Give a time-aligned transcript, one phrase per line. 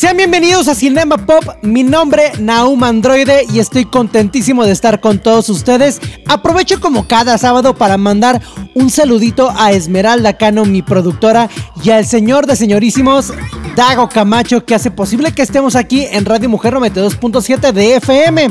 [0.00, 5.18] Sean bienvenidos a Cinema Pop, mi nombre Naum Androide y estoy contentísimo de estar con
[5.18, 6.00] todos ustedes.
[6.26, 8.40] Aprovecho como cada sábado para mandar
[8.72, 11.50] un saludito a Esmeralda Cano, mi productora,
[11.84, 13.34] y al señor de señorísimos,
[13.76, 18.48] Dago Camacho, que hace posible que estemos aquí en Radio Mujer 92.7 de FM.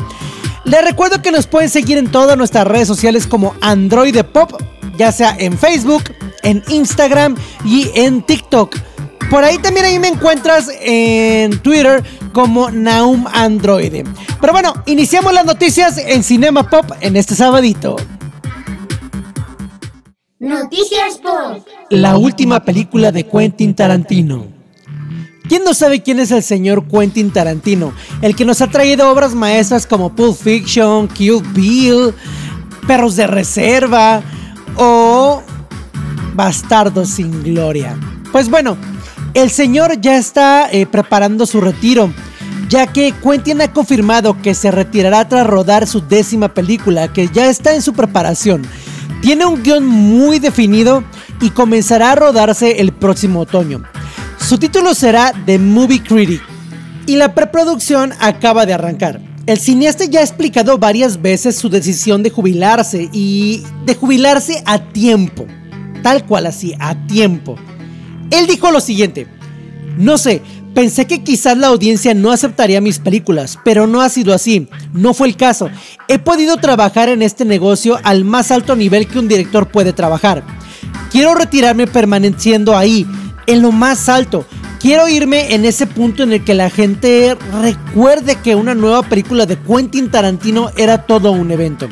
[0.66, 4.52] Les recuerdo que nos pueden seguir en todas nuestras redes sociales como Androide Pop,
[5.00, 8.89] ya sea en Facebook, en Instagram y en TikTok.
[9.30, 14.04] Por ahí también ahí me encuentras en Twitter como Naum Androide.
[14.42, 17.96] Pero bueno, iniciamos las noticias en Cinema Pop en este sabadito.
[20.40, 21.68] Noticias Pop.
[21.92, 24.48] La última película de Quentin Tarantino.
[25.48, 27.94] ¿Quién no sabe quién es el señor Quentin Tarantino?
[28.22, 32.14] El que nos ha traído obras maestras como Pulp Fiction, Kill Bill,
[32.88, 34.24] Perros de Reserva
[34.76, 35.44] o
[36.34, 37.98] Bastardos sin Gloria.
[38.32, 38.78] Pues bueno,
[39.34, 42.12] el señor ya está eh, preparando su retiro,
[42.68, 47.48] ya que Quentin ha confirmado que se retirará tras rodar su décima película, que ya
[47.48, 48.64] está en su preparación.
[49.22, 51.04] Tiene un guion muy definido
[51.42, 53.84] y comenzará a rodarse el próximo otoño.
[54.38, 56.42] Su título será The Movie Critic
[57.06, 59.20] y la preproducción acaba de arrancar.
[59.46, 64.80] El cineasta ya ha explicado varias veces su decisión de jubilarse y de jubilarse a
[64.80, 65.48] tiempo,
[66.04, 67.56] tal cual así, a tiempo.
[68.32, 69.28] Él dijo lo siguiente,
[69.98, 70.42] no sé,
[70.74, 75.14] pensé que quizás la audiencia no aceptaría mis películas, pero no ha sido así, no
[75.14, 75.70] fue el caso.
[76.08, 80.44] He podido trabajar en este negocio al más alto nivel que un director puede trabajar.
[81.12, 83.06] Quiero retirarme permaneciendo ahí,
[83.48, 84.46] en lo más alto.
[84.80, 89.46] Quiero irme en ese punto en el que la gente recuerde que una nueva película
[89.46, 91.90] de Quentin Tarantino era todo un evento.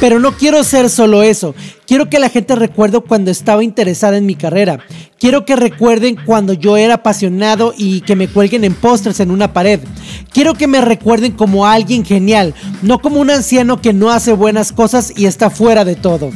[0.00, 1.54] Pero no quiero ser solo eso.
[1.86, 4.80] Quiero que la gente recuerde cuando estaba interesada en mi carrera.
[5.24, 9.54] Quiero que recuerden cuando yo era apasionado y que me cuelguen en pósters en una
[9.54, 9.80] pared.
[10.30, 12.52] Quiero que me recuerden como alguien genial,
[12.82, 16.30] no como un anciano que no hace buenas cosas y está fuera de todo.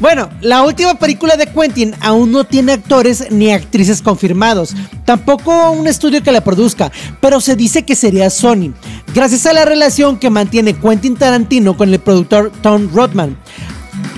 [0.00, 5.86] Bueno, la última película de Quentin aún no tiene actores ni actrices confirmados, tampoco un
[5.86, 6.90] estudio que la produzca,
[7.20, 8.72] pero se dice que sería Sony,
[9.14, 13.36] gracias a la relación que mantiene Quentin Tarantino con el productor Tom Rodman.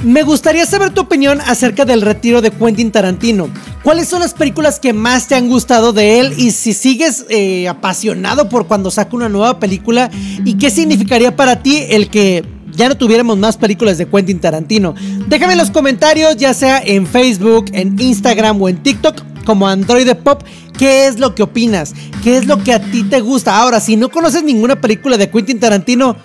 [0.03, 3.51] Me gustaría saber tu opinión acerca del retiro de Quentin Tarantino.
[3.83, 6.35] ¿Cuáles son las películas que más te han gustado de él?
[6.39, 10.11] Y si sigues eh, apasionado por cuando saca una nueva película,
[10.43, 14.95] ¿y qué significaría para ti el que ya no tuviéramos más películas de Quentin Tarantino.
[15.29, 20.09] Déjame en los comentarios, ya sea en Facebook, en Instagram o en TikTok, como Android
[20.17, 20.43] Pop,
[20.79, 23.59] qué es lo que opinas, qué es lo que a ti te gusta.
[23.59, 26.17] Ahora, si no conoces ninguna película de Quentin Tarantino,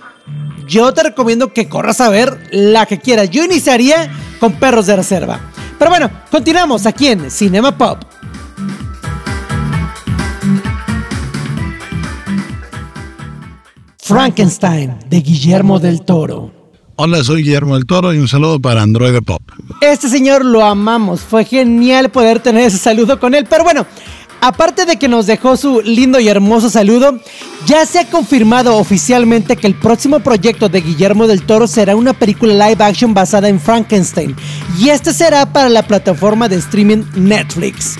[0.68, 3.30] yo te recomiendo que corras a ver la que quieras.
[3.30, 5.40] Yo iniciaría con Perros de Reserva.
[5.78, 8.00] Pero bueno, continuamos aquí en Cinema Pop.
[14.00, 16.52] Frankenstein de Guillermo del Toro.
[16.98, 19.42] Hola, soy Guillermo del Toro y un saludo para Android Pop.
[19.82, 23.86] Este señor lo amamos, fue genial poder tener ese saludo con él, pero bueno,
[24.46, 27.20] aparte de que nos dejó su lindo y hermoso saludo,
[27.66, 32.14] ya se ha confirmado oficialmente que el próximo proyecto de Guillermo del Toro será una
[32.14, 34.36] película live action basada en Frankenstein,
[34.78, 37.96] y este será para la plataforma de streaming Netflix.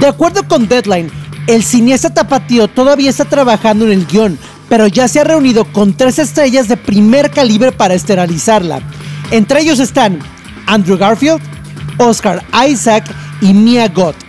[0.00, 1.10] De acuerdo con Deadline,
[1.46, 4.38] el cineasta tapatío todavía está trabajando en el guion,
[4.68, 8.82] pero ya se ha reunido con tres estrellas de primer calibre para esterilizarla.
[9.30, 10.18] Entre ellos están
[10.66, 11.40] Andrew Garfield,
[11.96, 13.04] Oscar Isaac
[13.40, 14.23] y Mia Goth.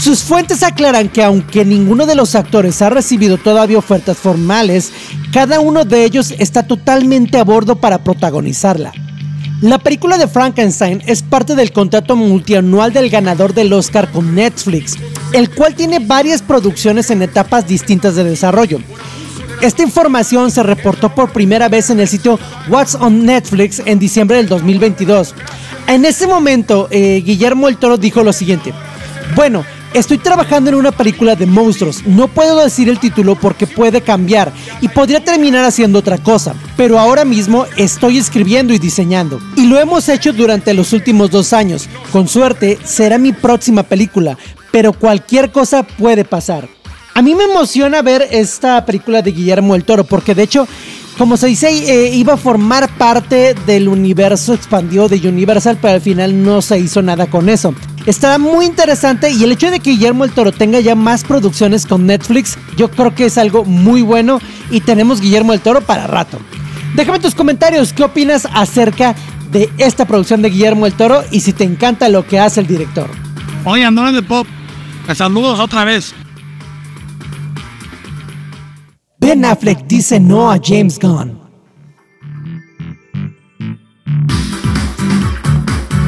[0.00, 4.92] Sus fuentes aclaran que aunque ninguno de los actores ha recibido todavía ofertas formales,
[5.32, 8.92] cada uno de ellos está totalmente a bordo para protagonizarla.
[9.62, 14.96] La película de Frankenstein es parte del contrato multianual del ganador del Oscar con Netflix,
[15.32, 18.80] el cual tiene varias producciones en etapas distintas de desarrollo.
[19.62, 22.38] Esta información se reportó por primera vez en el sitio
[22.68, 25.34] What's on Netflix en diciembre del 2022.
[25.86, 28.74] En ese momento, eh, Guillermo el Toro dijo lo siguiente.
[29.34, 29.64] Bueno,
[29.94, 32.04] estoy trabajando en una película de monstruos.
[32.06, 36.54] No puedo decir el título porque puede cambiar y podría terminar haciendo otra cosa.
[36.76, 39.40] Pero ahora mismo estoy escribiendo y diseñando.
[39.56, 41.88] Y lo hemos hecho durante los últimos dos años.
[42.12, 44.36] Con suerte, será mi próxima película.
[44.70, 46.68] Pero cualquier cosa puede pasar.
[47.14, 50.66] A mí me emociona ver esta película de Guillermo el Toro porque de hecho
[51.18, 56.00] como se dice, eh, iba a formar parte del universo expandido de Universal, pero al
[56.00, 57.72] final no se hizo nada con eso.
[58.06, 61.86] Está muy interesante y el hecho de que Guillermo el Toro tenga ya más producciones
[61.86, 64.40] con Netflix, yo creo que es algo muy bueno
[64.70, 66.38] y tenemos Guillermo el Toro para rato.
[66.94, 69.14] Déjame tus comentarios, ¿qué opinas acerca
[69.50, 72.66] de esta producción de Guillermo el Toro y si te encanta lo que hace el
[72.66, 73.08] director?
[73.64, 74.46] Oye, Andrés de Pop,
[75.14, 76.14] saludos otra vez.
[79.18, 81.43] Ben Affleck dice no a James Gunn.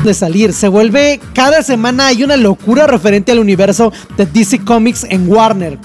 [0.06, 5.03] De salir, se vuelve cada semana hay una locura referente al universo de DC Comics
[5.03, 5.81] en Warner.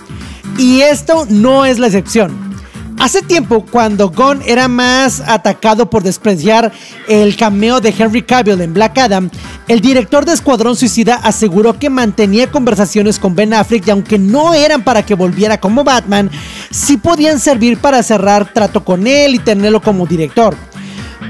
[0.59, 2.51] Y esto no es la excepción.
[3.00, 6.71] Hace tiempo, cuando Gunn era más atacado por despreciar
[7.07, 9.31] el cameo de Henry Cavill en Black Adam,
[9.68, 14.53] el director de Escuadrón Suicida aseguró que mantenía conversaciones con Ben Affleck y aunque no
[14.53, 16.29] eran para que volviera como Batman,
[16.69, 20.56] sí podían servir para cerrar trato con él y tenerlo como director.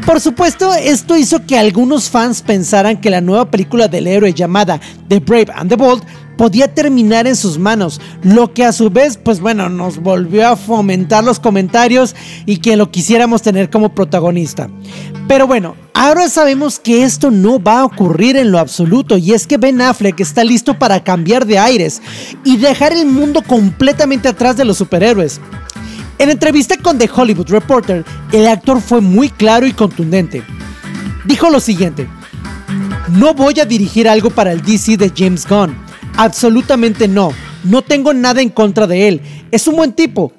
[0.06, 4.80] Por supuesto, esto hizo que algunos fans pensaran que la nueva película del héroe llamada
[5.08, 6.04] The Brave and the Bold
[6.38, 10.56] podía terminar en sus manos, lo que a su vez, pues bueno, nos volvió a
[10.56, 12.16] fomentar los comentarios
[12.48, 14.68] y que lo quisiéramos tener como protagonista.
[15.28, 19.46] Pero bueno, ahora sabemos que esto no va a ocurrir en lo absoluto y es
[19.46, 22.02] que Ben Affleck está listo para cambiar de aires
[22.44, 25.40] y dejar el mundo completamente atrás de los superhéroes.
[26.22, 30.44] En entrevista con The Hollywood Reporter, el actor fue muy claro y contundente.
[31.26, 32.08] Dijo lo siguiente,
[33.10, 35.76] no voy a dirigir algo para el DC de James Gunn
[36.18, 37.34] Absolutamente no.
[37.64, 39.22] No tengo nada en contra de él.
[39.50, 40.32] Es un buen tipo.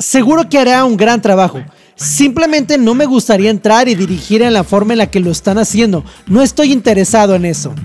[0.00, 1.62] Seguro que hará un gran trabajo.
[1.94, 5.58] Simplemente no me gustaría entrar y dirigir en la forma en la que lo están
[5.58, 6.04] haciendo.
[6.26, 7.76] No estoy interesado en eso.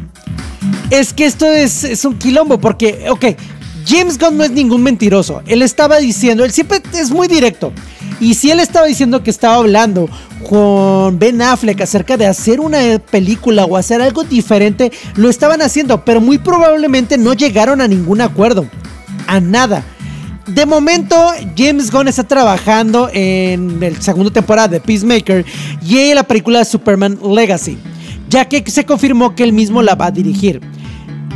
[0.89, 3.25] Es que esto es, es un quilombo porque, ok,
[3.85, 5.41] James Gunn no es ningún mentiroso.
[5.45, 7.73] Él estaba diciendo, él siempre es muy directo.
[8.19, 10.09] Y si él estaba diciendo que estaba hablando
[10.49, 16.05] con Ben Affleck acerca de hacer una película o hacer algo diferente, lo estaban haciendo,
[16.05, 18.67] pero muy probablemente no llegaron a ningún acuerdo.
[19.27, 19.83] A nada.
[20.47, 21.15] De momento,
[21.57, 25.45] James Gunn está trabajando en la segunda temporada de Peacemaker
[25.85, 27.77] y en la película Superman Legacy,
[28.29, 30.61] ya que se confirmó que él mismo la va a dirigir.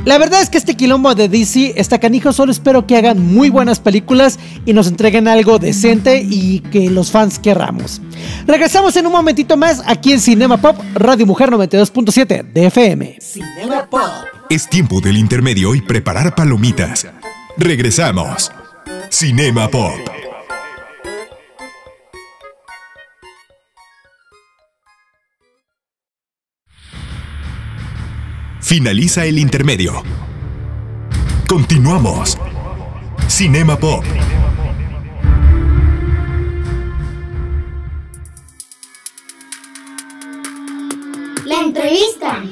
[0.08, 3.50] La verdad es que este quilombo de DC está canijo, solo espero que hagan muy
[3.50, 8.02] buenas películas y nos entreguen algo decente y que los fans querramos.
[8.48, 13.18] Regresamos en un momentito más aquí en Cinema Pop, Radio Mujer 92.7 de FM.
[13.20, 14.00] Cinema Pop.
[14.50, 17.06] Es tiempo del intermedio y preparar palomitas.
[17.58, 18.50] Regresamos.
[19.10, 20.27] Cinema Pop.
[28.68, 30.04] Finaliza el intermedio.
[31.48, 32.38] Continuamos.
[33.30, 34.04] Cinema Pop.
[41.46, 42.44] La entrevista.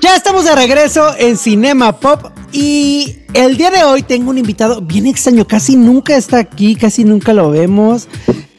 [0.00, 4.80] Ya estamos de regreso en Cinema Pop y el día de hoy tengo un invitado
[4.80, 8.08] bien extraño, casi nunca está aquí, casi nunca lo vemos.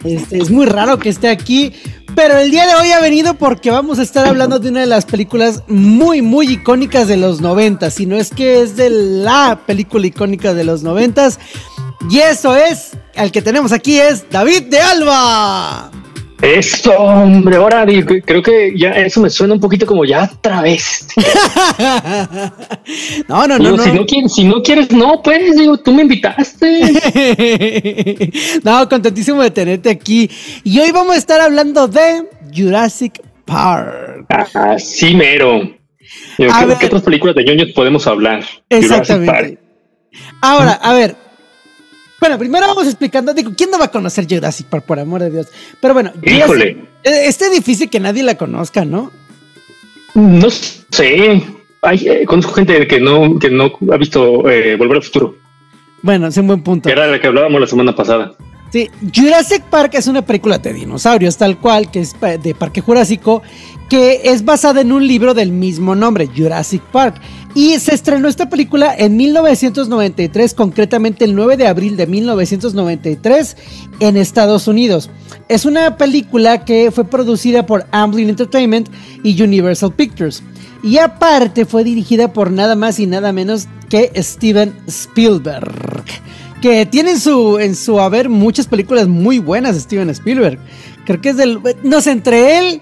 [0.04, 1.74] Este, es muy raro que esté aquí,
[2.22, 4.88] pero el día de hoy ha venido porque vamos a estar hablando de una de
[4.88, 7.90] las películas muy, muy icónicas de los 90.
[7.92, 11.30] Si no es que es de la película icónica de los 90.
[12.10, 15.92] Y eso es, el que tenemos aquí es David de Alba.
[16.42, 17.86] Eso, hombre, ahora
[18.26, 21.06] creo que ya eso me suena un poquito como ya otra vez.
[23.28, 26.82] no, no, no, Si no, quieres, si no quieres, no, pues, digo, tú me invitaste.
[28.64, 30.30] no, contentísimo de tenerte aquí.
[30.64, 32.24] Y hoy vamos a estar hablando de
[32.56, 34.26] Jurassic Park.
[34.30, 35.78] Ah, sí, mero.
[36.38, 38.46] ¿Qué otras películas de ñoños podemos hablar?
[38.70, 39.60] Exactamente.
[40.42, 41.16] Ahora, a ver,
[42.20, 45.32] bueno, primero vamos explicando, digo, ¿quién no va a conocer Jurassic Park, por amor de
[45.32, 45.48] Dios?
[45.80, 46.88] Pero bueno, Híjole.
[47.04, 49.12] Eh, este difícil que nadie la conozca, ¿no?
[50.16, 51.44] No sé.
[51.82, 55.36] Hay, eh, conozco gente que no, que no ha visto eh, Volver al Futuro.
[56.02, 56.90] Bueno, es un buen punto.
[56.90, 58.34] Era la que hablábamos la semana pasada.
[58.72, 62.82] Sí, Jurassic Park es una película de dinosaurios, tal cual, que es pa- de Parque
[62.82, 63.42] Jurásico,
[63.90, 67.20] que es basada en un libro del mismo nombre, Jurassic Park.
[67.56, 73.58] Y se estrenó esta película en 1993, concretamente el 9 de abril de 1993
[74.00, 75.10] en Estados Unidos.
[75.48, 78.90] Es una película que fue producida por Amblin Entertainment
[79.24, 80.44] y Universal Pictures.
[80.84, 86.04] Y aparte fue dirigida por nada más y nada menos que Steven Spielberg.
[86.62, 90.60] Que tiene en su, en su haber muchas películas muy buenas Steven Spielberg.
[91.06, 91.60] Creo que es del...
[91.84, 92.82] No sé, entre él,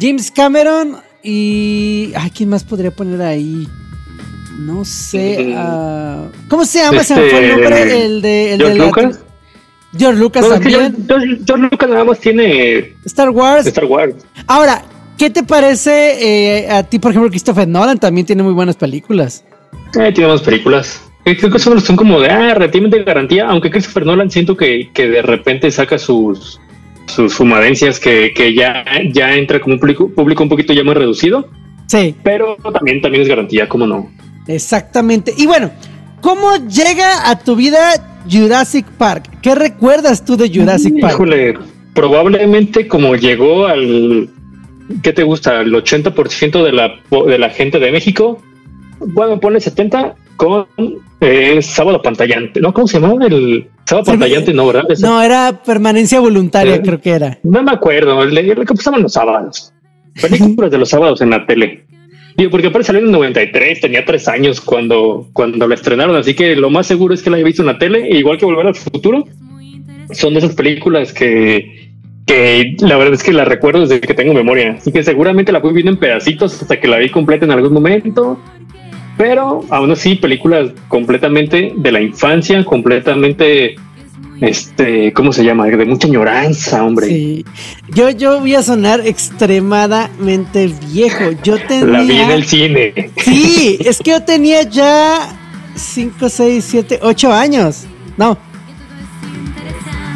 [0.00, 2.12] James Cameron y...
[2.16, 3.68] Ay, ¿quién más podría poner ahí?
[4.58, 5.46] No sé.
[5.48, 5.54] Mm.
[5.56, 7.02] ah, ¿Cómo se llama?
[7.04, 8.04] Se me fue el Este, nombre.
[8.04, 8.52] El de...
[8.54, 9.20] El George de la- Lucas.
[9.96, 11.06] George Lucas No, es que también.
[11.46, 13.66] George, Lucas nada más tiene Star Wars.
[13.66, 14.14] Star Wars.
[14.46, 14.82] Ahora,
[15.16, 17.98] ¿qué te parece eh, a ti, por ejemplo, Christopher Nolan?
[17.98, 19.44] También tiene muy buenas películas.
[19.98, 21.02] Eh, tiene más películas.
[21.24, 24.90] Eh, Creo que son, son como de, ah, relativamente garantía, aunque Christopher Nolan siento que,
[24.92, 26.60] que de repente saca sus
[27.06, 28.84] sus fumadencias que, que ya,
[29.14, 31.48] ya entra como un público, público un poquito ya más reducido,
[31.86, 34.10] Sí, pero también, también es garantía, ¿cómo no?
[34.48, 35.32] Exactamente.
[35.36, 35.70] Y bueno,
[36.20, 37.78] ¿cómo llega a tu vida
[38.30, 39.30] Jurassic Park?
[39.40, 41.14] ¿Qué recuerdas tú de Jurassic Park?
[41.14, 41.54] Híjole,
[41.94, 44.28] probablemente como llegó al,
[45.02, 45.60] ¿qué te gusta?
[45.60, 46.94] El 80% de la,
[47.26, 48.42] de la gente de México,
[49.00, 50.66] bueno, pone 70 con
[51.20, 52.72] eh, sábado pantallante, ¿no?
[52.72, 53.26] ¿Cómo se llamaba?
[53.26, 54.84] El sábado pantallante, no, ¿verdad?
[55.00, 57.38] No, era permanencia voluntaria, Eh, creo que era.
[57.42, 59.72] No me acuerdo, el que pasaban los sábados.
[60.20, 61.84] Películas de los sábados en la tele.
[62.38, 66.34] Digo, porque aparte salió en el 93, tenía tres años cuando, cuando la estrenaron, así
[66.34, 68.68] que lo más seguro es que la haya visto en la tele, igual que Volver
[68.68, 69.24] al Futuro.
[70.12, 71.90] Son de esas películas que,
[72.26, 75.60] que la verdad es que la recuerdo desde que tengo memoria, así que seguramente la
[75.60, 78.38] fui viendo en pedacitos hasta que la vi completa en algún momento.
[79.16, 83.74] Pero aún así, películas completamente de la infancia, completamente,
[84.40, 85.66] este, ¿cómo se llama?
[85.66, 87.06] De mucha añoranza, hombre.
[87.08, 87.44] Sí.
[87.88, 91.30] Yo, yo voy a sonar extremadamente viejo.
[91.42, 92.34] Yo La vi en tenía.
[92.34, 93.10] el cine.
[93.18, 95.28] Sí, es que yo tenía ya
[95.74, 97.84] 5, 6, 7, 8 años.
[98.16, 98.38] No.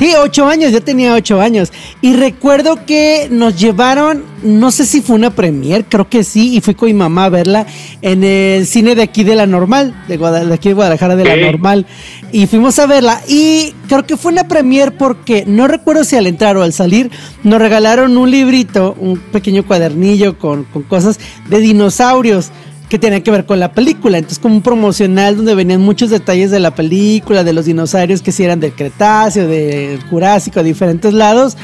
[0.02, 1.72] Sí, 8 años, yo tenía 8 años.
[2.00, 6.60] Y recuerdo que nos llevaron, no sé si fue una premier, creo que sí, y
[6.60, 7.66] fui con mi mamá a verla
[8.00, 11.36] en el cine de aquí de la normal, de, de aquí de Guadalajara de la
[11.36, 11.86] normal.
[12.32, 13.20] Y fuimos a verla.
[13.28, 17.08] Y creo que fue una premier porque no recuerdo si al entrar o al salir
[17.44, 22.50] nos regalaron un librito, un pequeño cuadernillo con, con cosas de dinosaurios
[22.92, 24.18] que tenían que ver con la película.
[24.18, 28.32] Entonces, como un promocional donde venían muchos detalles de la película, de los dinosaurios que
[28.32, 31.56] si eran del Cretáceo, del Jurásico, de diferentes lados.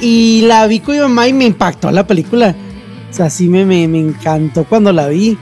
[0.00, 2.54] Y la vi con mi mamá y me impactó la película.
[3.10, 5.36] O sea, sí me, me, me encantó cuando la vi.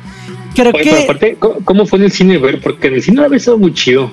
[0.55, 0.91] Creo Oye, que.
[0.91, 2.59] pero aparte, ¿cómo- ¿cómo fue en el cine ver?
[2.63, 4.11] Porque en el cine la había estado muy chido.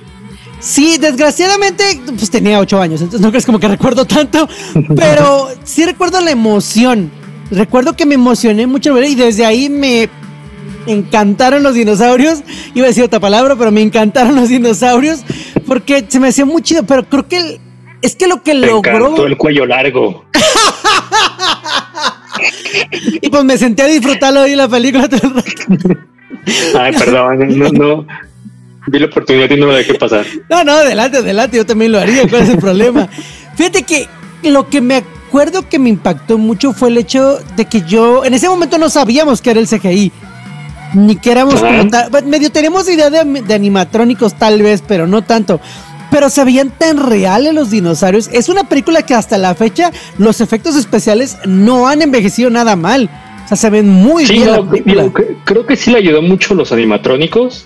[0.60, 1.84] Sí, desgraciadamente,
[2.18, 4.50] pues tenía ocho años, entonces no crees como que recuerdo tanto,
[4.96, 7.10] pero sí recuerdo la emoción.
[7.50, 10.10] Recuerdo que me emocioné mucho y desde ahí me
[10.87, 12.41] encantaron los dinosaurios.
[12.73, 15.19] Iba a decir otra palabra, pero me encantaron los dinosaurios
[15.67, 17.59] porque se me hacía muy chido, pero creo que el-
[18.01, 20.25] es que lo que Me logró el cuello largo.
[23.21, 25.99] y pues me senté a disfrutarlo ahí la película todo el rato.
[26.79, 28.07] Ay, perdón, no, no.
[28.87, 30.25] Vi la oportunidad y no me dejé pasar.
[30.49, 33.07] No, no, adelante, adelante, yo también lo haría, ¿cuál es el problema?
[33.55, 34.09] Fíjate que
[34.43, 38.33] lo que me acuerdo que me impactó mucho fue el hecho de que yo, en
[38.33, 40.11] ese momento no sabíamos que era el CGI,
[40.93, 45.21] ni que éramos como tal, medio tenemos idea de, de animatrónicos tal vez, pero no
[45.23, 45.59] tanto.
[46.12, 48.29] Pero se veían tan reales los dinosaurios.
[48.31, 53.09] Es una película que hasta la fecha los efectos especiales no han envejecido nada mal.
[53.45, 55.01] O sea, se ven muy Sí, bien no, la película.
[55.03, 57.65] digo, cre- creo que sí le ayudó mucho los animatrónicos.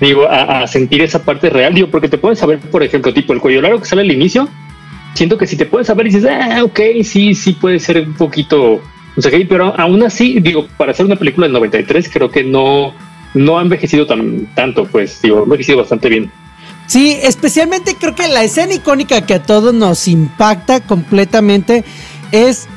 [0.00, 1.74] Digo, a, a sentir esa parte real.
[1.74, 4.48] Digo, porque te puedes saber, por ejemplo, tipo el cuello largo que sale al inicio.
[5.14, 8.14] Siento que si te puedes saber y dices, ah, ok, sí, sí puede ser un
[8.14, 8.80] poquito.
[9.18, 12.94] O sea, pero aún así, digo, para hacer una película del 93, creo que no,
[13.34, 16.30] no ha envejecido tan, tanto, pues, digo, ha envejecido bastante bien.
[16.86, 21.84] Sí, especialmente creo que la escena icónica que a todos nos impacta completamente
[22.30, 22.68] es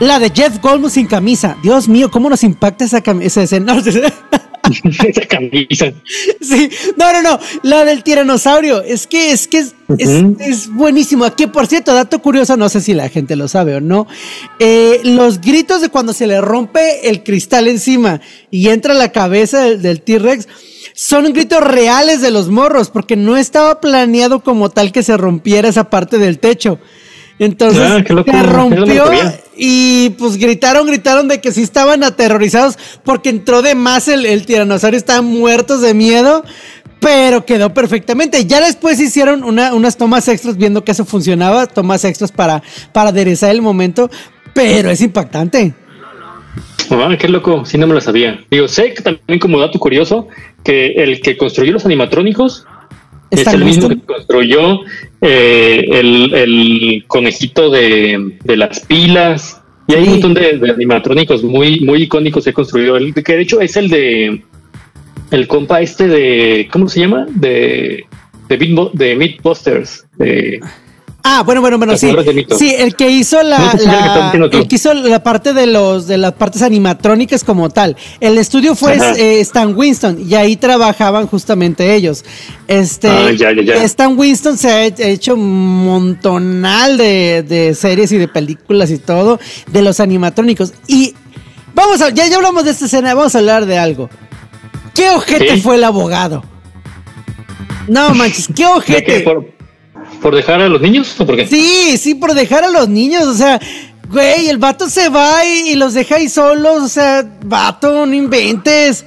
[0.00, 1.58] la de Jeff Goldblum sin camisa.
[1.62, 3.76] Dios mío, cómo nos impacta esa, esa escena.
[5.08, 5.92] esa camisa.
[6.40, 8.82] Sí, no, no, no, la del tiranosaurio.
[8.82, 9.74] Es que es que es,
[10.38, 11.24] es- buenísimo.
[11.24, 14.06] Aquí, por cierto, dato curioso, no sé si la gente lo sabe o no.
[14.58, 19.62] eh, los gritos de cuando se le rompe el cristal encima y entra la cabeza
[19.62, 20.48] del, del T-Rex
[20.96, 25.68] son gritos reales de los morros, porque no estaba planeado como tal que se rompiera
[25.68, 26.78] esa parte del techo.
[27.40, 29.04] Entonces Ah, se rompió.
[29.56, 34.46] Y pues gritaron, gritaron de que sí estaban aterrorizados porque entró de más el, el
[34.46, 36.44] tiranosaurio, estaban muertos de miedo.
[37.00, 38.46] pero quedó perfectamente.
[38.46, 42.62] Ya después hicieron una- unas tomas extras viendo que eso funcionaba, tomas extras para,
[42.94, 44.10] para aderezar el momento,
[44.54, 45.74] pero es impactante.
[47.18, 48.40] Qué loco, sí no me lo sabía.
[48.50, 50.28] Digo, sé que también como dato curioso
[50.62, 52.66] que el que construyó los animatrónicos
[53.34, 54.80] es el mismo que construyó
[55.20, 59.60] eh, el, el conejito de, de las pilas.
[59.86, 60.06] Y hay Sí.
[60.06, 62.96] un montón de, de animatrónicos muy, muy icónicos que he construido.
[62.96, 64.42] El que de hecho es el de
[65.30, 67.26] el compa este de ¿cómo se llama?
[67.34, 68.04] De
[68.48, 69.16] de, Beatbo- de.
[70.18, 70.60] De,
[71.26, 72.08] Ah, bueno, bueno, bueno, sí.
[72.08, 72.46] de.
[72.58, 76.34] Sí, el que hizo la, el que el hizo la parte de los de las
[76.34, 77.96] partes animatrónicas como tal.
[78.20, 82.26] El estudio fue eh, Stan Winston y ahí trabajaban justamente ellos.
[82.68, 83.82] Este Ah, ya, ya, ya.
[83.84, 88.98] Stan Winston se ha he- hecho un montonal de, de series y de películas y
[88.98, 89.40] todo
[89.72, 90.74] de los animatrónicos.
[90.86, 91.14] Y
[91.74, 94.10] vamos a, ya, ya hablamos de esta escena, vamos a hablar de algo.
[94.94, 95.60] ¿Qué ojete ¿Sí?
[95.62, 96.44] fue el abogado?
[97.88, 99.04] No manches, qué ¿de ojete.
[99.04, 99.20] qué?
[99.20, 99.53] ¿Por,
[100.20, 101.46] por dejar a los niños o por qué?
[101.46, 103.60] Sí, sí, por dejar a los niños, o sea,
[104.08, 108.14] güey, el vato se va y, y los deja ahí solos, o sea, vato, no
[108.14, 109.04] inventes.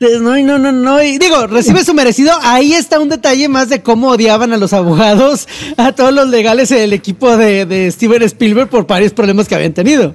[0.00, 1.02] No, no, no, no.
[1.02, 2.32] Y digo, recibe su merecido.
[2.40, 5.46] Ahí está un detalle más de cómo odiaban a los abogados,
[5.76, 9.74] a todos los legales del equipo de, de Steven Spielberg por varios problemas que habían
[9.74, 10.14] tenido.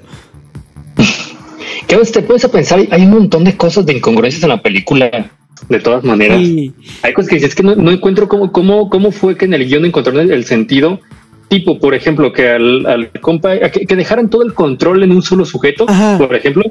[1.87, 5.31] Que te puedes pensar, hay un montón de cosas de incongruencias en la película,
[5.69, 6.39] de todas maneras.
[6.39, 6.73] Sí.
[7.01, 9.67] Hay cosas que dices que no, no encuentro cómo, cómo, cómo fue que en el
[9.67, 10.99] guion encontraron el, el sentido.
[11.47, 15.21] Tipo, por ejemplo, que al, al compa, que, que dejaran todo el control en un
[15.21, 16.17] solo sujeto, Ajá.
[16.17, 16.63] por ejemplo,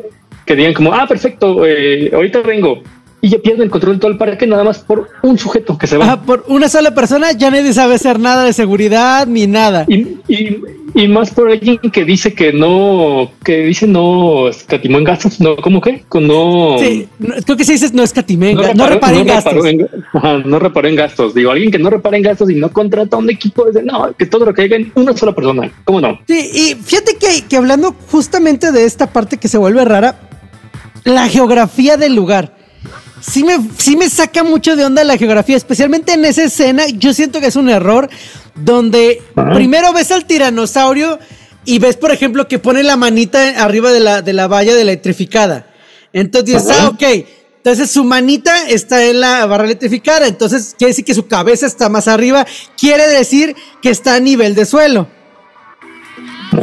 [0.44, 2.82] que digan como, ah, perfecto, eh, ahorita vengo.
[3.24, 5.86] Y ya pierden el control de todo el parque nada más por un sujeto que
[5.86, 6.04] se va.
[6.04, 9.86] Ajá, por una sola persona ya nadie sabe hacer nada de seguridad ni nada.
[9.88, 10.58] Y, y,
[10.94, 15.56] y más por alguien que dice que no, que dice no escatimó en gastos, no,
[15.56, 16.02] ¿cómo que?
[16.06, 16.76] Con no.
[16.78, 19.54] Sí, no, creo que se dice no escatimenga, no, reparé en gastos.
[19.54, 21.34] reparó en- ajá, no reparó en gastos.
[21.34, 24.26] Digo, alguien que no repara en gastos y no contrata un equipo, de, no, que
[24.26, 25.72] todo lo que haga en una sola persona.
[25.84, 26.18] ¿Cómo no?
[26.28, 30.28] Sí, y fíjate que, que hablando justamente de esta parte que se vuelve rara,
[31.04, 32.62] la geografía del lugar.
[33.26, 36.84] Sí me, sí me saca mucho de onda la geografía, especialmente en esa escena.
[36.88, 38.10] Yo siento que es un error
[38.54, 39.54] donde Ajá.
[39.54, 41.18] primero ves al tiranosaurio
[41.64, 44.82] y ves, por ejemplo, que pone la manita arriba de la, de la valla de
[44.82, 45.66] electrificada.
[46.12, 46.86] Entonces dices, Ajá.
[46.86, 47.02] ah, ok.
[47.56, 50.26] Entonces su manita está en la barra electrificada.
[50.26, 52.46] Entonces quiere decir que su cabeza está más arriba.
[52.76, 55.08] Quiere decir que está a nivel de suelo.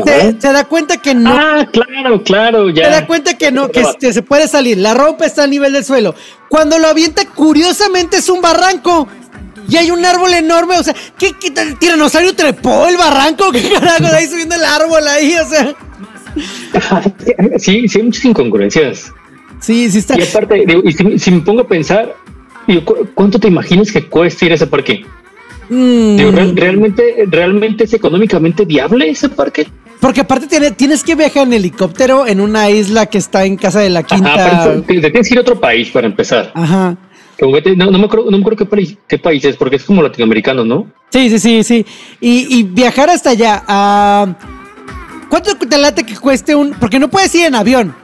[0.06, 1.32] Se, se da cuenta que no.
[1.34, 2.86] Ah, claro, claro, ya.
[2.86, 4.78] Se da cuenta que no, que este, se puede salir.
[4.78, 6.16] La ropa está a nivel del suelo.
[6.50, 9.08] Cuando lo avienta, curiosamente es un barranco.
[9.70, 10.78] Y hay un árbol enorme.
[10.78, 13.52] O sea, ¿qué, qué el tiranosaurio trepó el barranco?
[13.54, 14.14] ¿Qué carajo?
[14.16, 15.74] Ahí subiendo el árbol ahí, o sea.
[17.58, 19.12] Sí, sí, hay muchas incongruencias.
[19.60, 20.18] Sí, sí está.
[20.18, 22.16] Y aparte, digo, y si, si me pongo a pensar,
[22.68, 25.06] digo, ¿cu- ¿cuánto te imaginas que cuesta ir a ese parque?
[25.70, 29.68] Mm, Digo, ¿real- ¿realmente, ¿Realmente es económicamente viable ese parque?
[30.02, 33.80] Porque aparte tiene- tienes que viajar en helicóptero en una isla que está en casa
[33.80, 34.34] de la quinta.
[34.34, 36.52] Ajá, pero te, te tienes que ir a otro país para empezar.
[36.54, 36.98] Ajá.
[37.40, 40.04] No, no me acuerdo, no me acuerdo qué, país, qué país es, porque es como
[40.04, 40.86] latinoamericano, ¿no?
[41.12, 41.86] Sí, sí, sí, sí.
[42.20, 43.64] Y, y viajar hasta allá.
[43.68, 44.28] ah,
[45.30, 46.72] ¿Cuánto te late que cueste un.?
[46.74, 47.96] Porque no puedes ir en avión.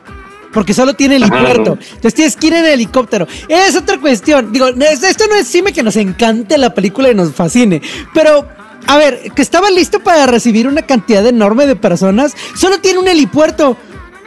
[0.54, 1.76] Porque solo tiene helipuerto.
[1.76, 1.82] no.
[1.82, 3.28] Entonces tienes que ir en helicóptero.
[3.48, 4.52] Es otra cuestión.
[4.52, 7.82] Digo, es- esto no es cime que nos encante la película y nos fascine.
[8.16, 8.48] Pero,
[8.86, 12.36] a ver, que estaba listo para recibir una cantidad enorme de personas.
[12.56, 13.78] Solo tiene un helipuerto.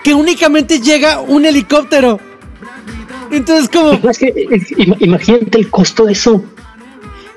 [0.02, 2.18] Que únicamente llega un helicóptero.
[3.30, 3.92] Entonces, como.
[4.10, 6.42] Es que es- im- imagínate el costo de eso.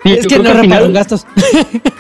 [0.05, 1.27] Y Es que no al repararon final- gastos.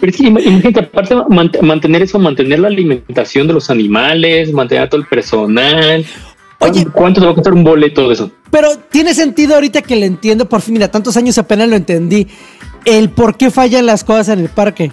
[0.00, 4.52] Pero es que ima- imagínate, aparte mant- mantener eso, mantener la alimentación de los animales,
[4.52, 6.04] mantener a todo el personal.
[6.58, 6.86] Oye.
[6.92, 8.30] ¿cuánto te va a costar un boleto de eso?
[8.50, 10.74] Pero tiene sentido ahorita que lo entiendo por fin.
[10.74, 12.28] Mira, tantos años apenas lo entendí.
[12.84, 14.92] El por qué fallan las cosas en el parque.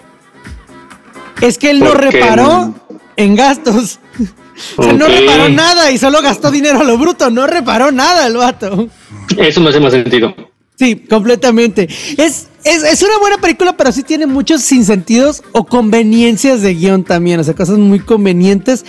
[1.41, 2.73] Es que él no reparó
[3.15, 3.99] en gastos.
[4.75, 7.29] O sea, no reparó nada y solo gastó dinero a lo bruto.
[7.29, 8.89] No reparó nada el vato.
[9.37, 10.35] Eso me hace más sentido.
[10.79, 11.89] Sí, completamente.
[12.17, 17.03] Es, es, es una buena película, pero sí tiene muchos sinsentidos o conveniencias de guion
[17.03, 17.37] también.
[17.41, 18.85] O sea, cosas muy convenientes.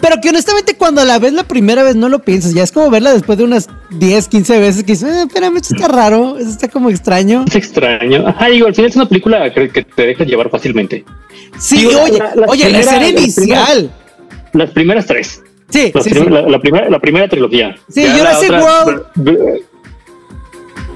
[0.00, 2.54] Pero que honestamente cuando la ves la primera vez no lo piensas.
[2.54, 5.74] Ya es como verla después de unas 10, 15 veces que dices, eh, espérame, esto
[5.74, 7.44] está raro, esto está como extraño.
[7.48, 8.24] Es extraño.
[8.28, 11.04] Ajá, digo, al final es una película que, que te deja llevar fácilmente.
[11.58, 13.90] Sí, Digo, oye, la- las oye, la escena las inicial.
[14.52, 15.42] Las primeras tres.
[15.70, 16.30] Sí, sí, prim- sí.
[16.30, 17.74] La, la primera, la primera trilogía.
[17.88, 19.02] Sí, Ya la Jurassic otra- World.
[19.16, 19.62] b-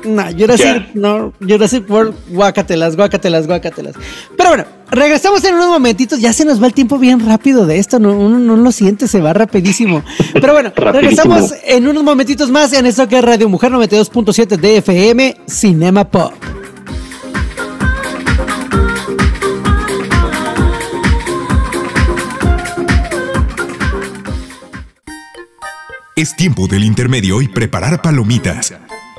[0.07, 3.95] No, Jurassic, no, Jurassic World, guácatelas, guácatelas, guácatelas.
[4.37, 6.21] Pero bueno, regresamos en unos momentitos.
[6.21, 7.99] Ya se nos va el tiempo bien rápido de esto.
[7.99, 10.03] No, uno no lo siente, se va rapidísimo.
[10.33, 15.37] Pero bueno, regresamos en unos momentitos más en esto que es Radio Mujer 92.7 DFM
[15.47, 16.33] Cinema Pop.
[26.16, 28.73] Es tiempo del intermedio y preparar palomitas.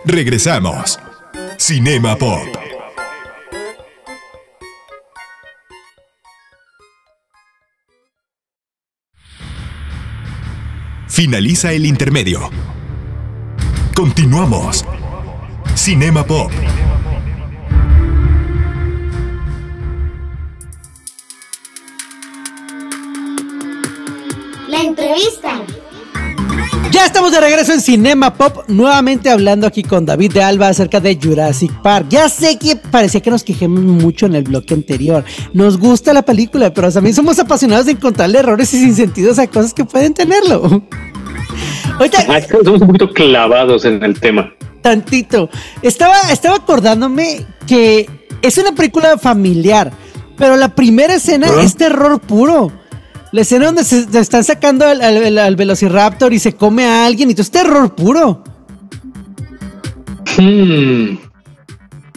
[0.09, 0.97] Regresamos.
[1.57, 2.39] Cinema Pop.
[11.09, 12.49] Finaliza el intermedio.
[13.93, 14.85] Continuamos.
[15.75, 16.53] Cinema Pop.
[24.69, 25.61] La entrevista.
[26.91, 30.99] Ya estamos de regreso en Cinema Pop, nuevamente hablando aquí con David de Alba acerca
[30.99, 32.07] de Jurassic Park.
[32.09, 35.23] Ya sé que parecía que nos quejemos mucho en el bloque anterior.
[35.53, 39.73] Nos gusta la película, pero también somos apasionados de encontrarle errores y sinsentidos a cosas
[39.73, 40.83] que pueden tenerlo.
[41.99, 42.25] Ahorita,
[42.63, 44.53] somos un poquito clavados en el tema.
[44.81, 45.49] Tantito.
[45.81, 48.09] Estaba, estaba acordándome que
[48.41, 49.91] es una película familiar,
[50.37, 52.71] pero la primera escena es terror puro.
[53.31, 57.43] La escena donde se, están sacando al, Velociraptor y se come a alguien y todo
[57.43, 58.43] es terror puro.
[60.37, 61.17] Hmm.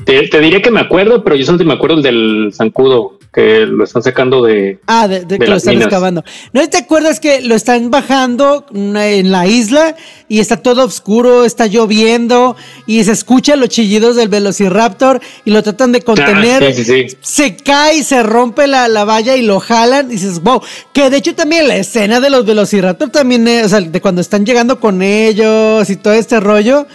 [0.04, 4.02] Te, diré que me acuerdo, pero yo solamente me acuerdo del zancudo que lo están
[4.02, 4.80] sacando de.
[4.86, 6.24] Ah, de, que lo están excavando.
[6.52, 9.94] ¿No te acuerdas que lo están bajando en la isla
[10.28, 15.62] y está todo oscuro, está lloviendo y se escuchan los chillidos del Velociraptor y lo
[15.62, 16.64] tratan de contener?
[16.64, 17.16] Ah, sí, sí, sí.
[17.20, 20.60] Se cae se rompe la, la, valla y lo jalan y dices, wow.
[20.92, 24.20] Que de hecho también la escena de los Velociraptor también, es, o sea, de cuando
[24.20, 26.86] están llegando con ellos y todo este rollo.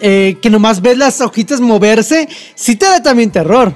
[0.00, 3.72] Eh, que nomás ves las hojitas moverse, sí te da también terror.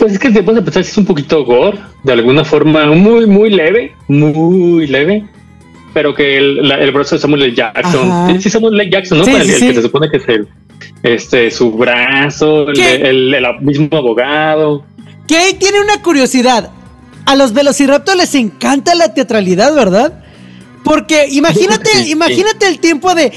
[0.00, 3.50] Pues es que después de pensar es un poquito gore, de alguna forma muy, muy
[3.50, 5.26] leve, muy leve,
[5.92, 7.54] pero que el, el brazo de Samuel L.
[7.54, 8.90] Jackson, sí, Samuel L.
[8.90, 9.24] Jackson, ¿no?
[9.26, 10.48] el, que se supone que es el,
[11.02, 14.86] este, su brazo, el, el, mismo abogado.
[15.28, 16.70] Que tiene una curiosidad.
[17.26, 20.24] A los Velociraptor les encanta la teatralidad, ¿verdad?
[20.82, 23.34] Porque imagínate, imagínate el tiempo de,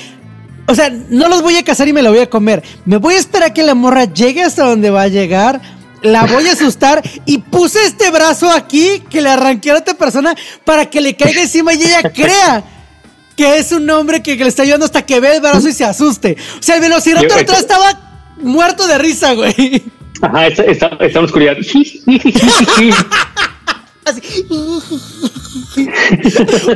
[0.68, 2.64] o sea, no los voy a cazar y me lo voy a comer.
[2.86, 5.83] Me voy a esperar a que la morra llegue hasta donde va a llegar.
[6.04, 10.36] La voy a asustar y puse este brazo aquí que le arranqué a otra persona
[10.66, 12.64] para que le caiga encima y ella crea
[13.36, 15.86] que es un hombre que, le está ayudando hasta que ve el brazo y se
[15.86, 16.38] asuste.
[16.60, 19.82] O sea, el velociraptor atrás estaba muerto de risa, güey.
[20.22, 21.58] Ajá, está, está, está en oscuridad.
[24.06, 24.46] Así.
[24.50, 24.82] oh,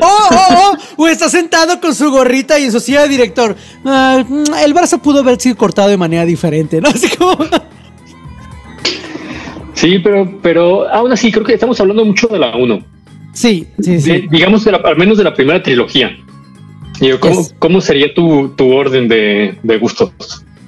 [0.02, 3.56] oh, oh, o está sentado con su gorrita y en su silla de director.
[3.86, 4.24] Ah,
[4.64, 6.88] el brazo pudo haber sido cortado de manera diferente, ¿no?
[6.90, 7.38] Así como.
[9.78, 12.80] Sí, pero, pero aún así creo que estamos hablando mucho de la 1.
[13.32, 14.24] Sí, sí, sí.
[14.32, 16.18] digamos, al menos de la primera trilogía.
[17.20, 20.12] ¿cómo, ¿Cómo, sería tu, tu orden de, de gustos?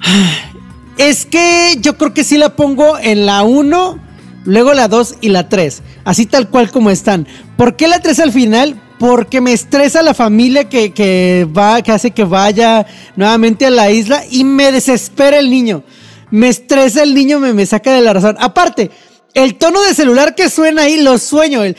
[0.98, 3.98] Es que yo creo que sí la pongo en la 1
[4.44, 7.26] luego la 2 y la 3, así tal cual como están.
[7.56, 8.80] ¿Por qué la 3 al final?
[8.98, 14.22] Porque me estresa la familia que, va, que hace que vaya nuevamente a la isla
[14.30, 15.82] y me desespera el niño.
[16.30, 18.36] Me estresa el niño, me, me saca de la razón.
[18.38, 18.90] Aparte,
[19.34, 21.76] el tono de celular que suena ahí lo sueño, el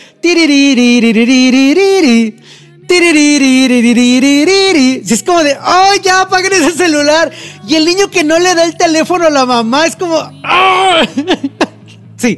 [5.05, 7.31] si es como de, ¡ay, ya apaguen ese celular!
[7.67, 10.17] Y el niño que no le da el teléfono a la mamá es como.
[12.17, 12.37] Sí.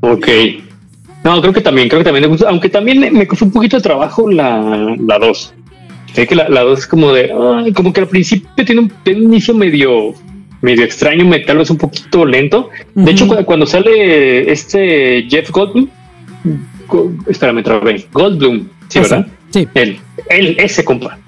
[0.00, 0.26] ok.
[1.22, 4.30] No, creo que también, creo que también, aunque también me costó un poquito de trabajo
[4.30, 5.54] la 2.
[6.14, 7.28] Sé que la 2 es como de,
[7.76, 10.14] como que al principio tiene un, inicio medio,
[10.60, 12.70] medio extraño, tal vez un poquito lento.
[12.94, 15.88] De hecho, cuando, sale este Jeff Goldblum,
[17.26, 19.26] espérame, trabé, Goldblum, sí, ¿verdad?
[19.50, 19.68] Sí.
[19.74, 21.18] Él, él, ese compa.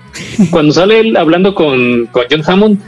[0.51, 2.81] cuando sale él hablando con, con John Hammond,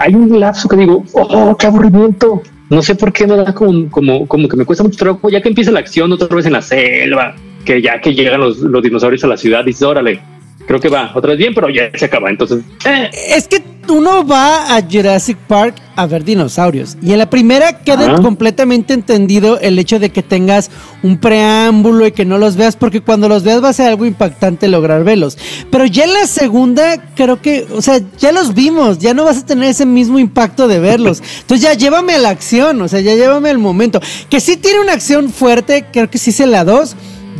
[0.00, 3.90] hay un lapso que digo, oh, qué aburrimiento no sé por qué me da como,
[3.90, 6.52] como, como que me cuesta mucho trabajo, ya que empieza la acción otra vez en
[6.52, 7.34] la selva,
[7.64, 10.20] que ya que llegan los, los dinosaurios a la ciudad, dices, órale,
[10.68, 12.28] creo que va otra vez bien, pero ya se acaba.
[12.30, 13.10] Entonces, eh.
[13.34, 18.20] es que uno va a Jurassic Park a ver dinosaurios y en la primera queda
[18.20, 20.70] completamente entendido el hecho de que tengas
[21.02, 24.04] un preámbulo y que no los veas, porque cuando los veas va a ser algo
[24.04, 25.38] impactante lograr verlos.
[25.70, 29.38] Pero ya en la segunda, creo que, o sea, ya los vimos, ya no vas
[29.38, 31.22] a tener ese mismo impacto de verlos.
[31.40, 34.00] Entonces ya llévame a la acción, o sea, ya llévame al momento.
[34.28, 36.94] Que sí tiene una acción fuerte, creo que sí se la dos.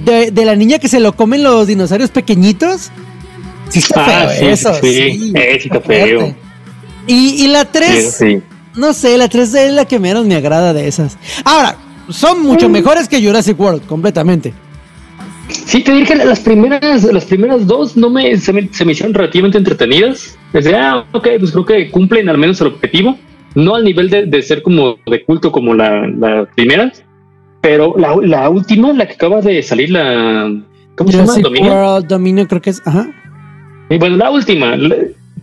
[0.05, 2.93] De, de la niña que se lo comen los dinosaurios pequeñitos.
[3.69, 4.75] Sí está ah, feo eso.
[4.81, 5.33] Sí, sí,
[5.65, 6.35] está feo.
[7.07, 8.41] Y, y la 3, Sí.
[8.77, 11.17] no sé, la 3 es la que menos me agrada de esas.
[11.45, 11.77] Ahora,
[12.09, 12.47] son Mm.
[12.47, 14.53] mucho mejores que Jurassic World, completamente.
[15.49, 18.93] Sí, te dije que las primeras, las primeras dos no me se, me se me
[18.93, 20.37] hicieron relativamente entretenidas.
[20.53, 23.17] Desde, ah, ok, pues creo que cumplen al menos el objetivo.
[23.55, 26.93] No al nivel de, de ser como de culto como la, la primera,
[27.63, 30.53] pero la, la última, la que acaba de salir, la.
[30.97, 31.27] ¿Cómo se llama?
[31.33, 31.73] Jurassic Dominio.
[31.73, 32.83] World, Dominio, creo que es.
[32.85, 33.09] Ajá.
[33.91, 34.77] Y bueno, la última,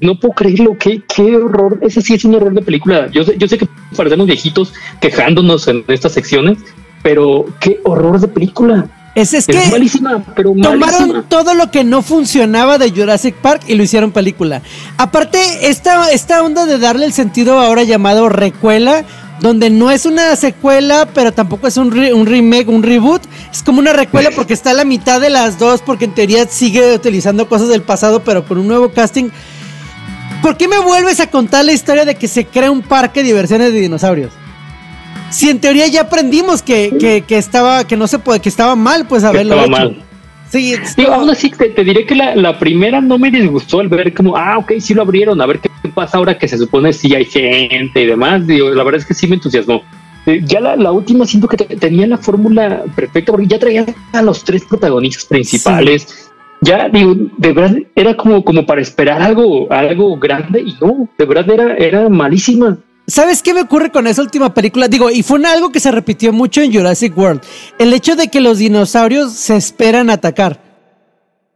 [0.01, 1.79] no puedo creerlo, qué, qué horror.
[1.81, 3.09] Ese sí es un horror de película.
[3.11, 6.57] Yo sé, yo sé que parecemos viejitos quejándonos en estas secciones,
[7.01, 8.87] pero qué horror de película.
[9.15, 13.61] Es, es Es que malísima, pero tomaron todo lo que no funcionaba de Jurassic Park
[13.65, 14.61] y lo hicieron película.
[14.97, 19.05] Aparte, esta, esta onda de darle el sentido ahora llamado recuela,
[19.41, 23.21] donde no es una secuela, pero tampoco es un, re- un remake, un reboot.
[23.51, 26.47] Es como una recuela porque está a la mitad de las dos, porque en teoría
[26.47, 29.29] sigue utilizando cosas del pasado, pero con un nuevo casting.
[30.41, 33.27] ¿Por qué me vuelves a contar la historia de que se crea un parque de
[33.27, 34.31] diversiones de dinosaurios?
[35.31, 38.75] Si en teoría ya aprendimos que, que, que estaba, que no se puede, que estaba
[38.75, 39.91] mal, pues haberlo estaba hecho.
[39.95, 40.01] mal.
[40.51, 43.89] Sí, Digo, aún así te, te diré que la, la primera no me disgustó al
[43.89, 46.93] ver como, ah, ok, sí lo abrieron, a ver qué pasa ahora que se supone
[46.93, 48.45] sí hay gente y demás.
[48.45, 49.81] Digo, la verdad es que sí me entusiasmó.
[50.27, 53.85] Eh, Ya la, la última siento que te- tenía la fórmula perfecta porque ya traía
[54.11, 56.29] a los tres protagonistas principales.
[56.61, 61.25] Ya digo, de verdad era como, como para esperar algo, algo grande y no, de
[61.25, 62.77] verdad era, era malísima.
[63.07, 64.87] ¿Sabes qué me ocurre con esa última película?
[64.87, 67.41] Digo, y fue algo que se repitió mucho en Jurassic World.
[67.77, 70.59] El hecho de que los dinosaurios se esperan atacar.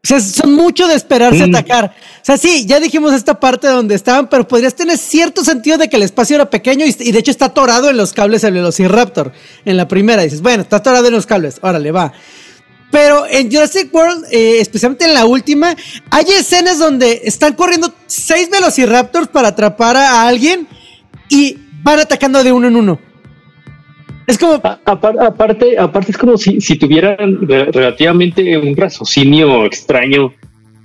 [0.02, 1.56] O sea, son mucho de esperarse Mm.
[1.56, 1.94] atacar.
[2.22, 5.90] O sea, sí, ya dijimos esta parte donde estaban, pero podrías tener cierto sentido de
[5.90, 8.54] que el espacio era pequeño y, y de hecho está atorado en los cables el
[8.54, 9.34] Velociraptor.
[9.66, 12.14] En la primera dices, bueno, está atorado en los cables, órale, va.
[12.92, 15.76] Pero en Jurassic World, eh, especialmente en la última,
[16.10, 20.68] hay escenas donde están corriendo seis Velociraptors para atrapar a alguien
[21.30, 23.00] y van atacando de uno en uno.
[24.30, 30.32] Es como, A- aparte, aparte es como si, si tuvieran re- relativamente un raciocinio extraño,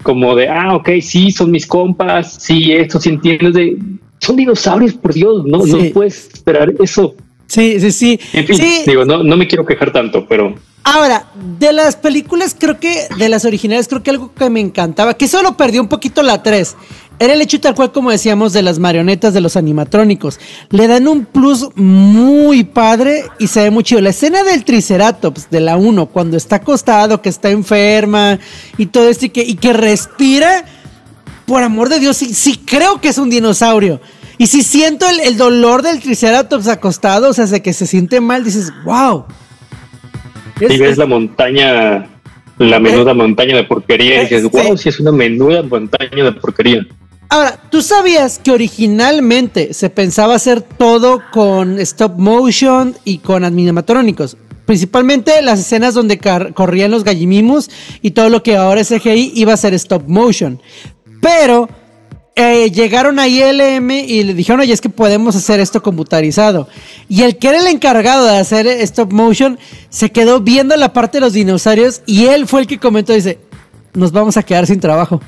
[0.03, 3.77] como de, ah, ok, sí, son mis compas, sí, esto sí entiendes de,
[4.19, 5.73] son dinosaurios, por Dios, no, Sí.
[5.73, 7.15] no puedes esperar eso.
[7.47, 8.21] sí, sí, sí.
[8.33, 10.55] En fin, Sí, digo, no, no me quiero quejar tanto, pero
[10.87, 11.27] Ahora,
[11.59, 15.29] de las películas, creo que, de las originales, creo que algo que me encantaba, que
[15.29, 16.77] solo perdió un poquito la 3,
[17.19, 20.39] era el hecho tal cual como decíamos de las marionetas de los animatrónicos.
[20.69, 24.03] Le dan un plus muy padre y se ve muy chido.
[24.03, 28.39] La escena del Triceratops de la 1, cuando está acostado, que está enferma
[28.77, 30.67] y todo esto y que, y que respira,
[31.47, 34.03] por amor de Dios, sí, sí creo que es un dinosaurio.
[34.37, 38.21] Y si siento el, el dolor del Triceratops acostado, o sea, de que se siente
[38.21, 39.25] mal, dices, wow.
[40.61, 42.07] Es- si ves es- la montaña,
[42.59, 46.33] la menuda montaña de porquería, y dices, Eh, wow, sí es una menuda montaña de
[46.33, 46.87] porquería.
[47.29, 54.37] Ahora, ¿tú sabías que originalmente se pensaba hacer todo con stop motion y con animatrónicos?
[54.67, 56.19] Principalmente las escenas donde
[56.55, 57.71] corrían los gallimimus
[58.03, 60.61] y todo lo que ahora es CGI iba a ser stop motion.
[61.21, 61.69] Pero
[62.37, 66.69] eh, llegaron a ILM y le dijeron, oye, es que podemos hacer esto computarizado.
[67.09, 71.19] Y el que era el encargado de hacer stop motion se quedó viendo la parte
[71.19, 73.39] de los dinosaurios y él fue el que comentó, dice,
[73.93, 75.21] nos vamos a quedar sin trabajo.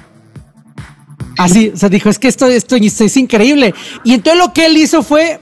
[1.38, 3.72] Así, o sea, dijo, es que esto, es increíble.
[4.02, 5.38] Y entonces lo que él hizo fue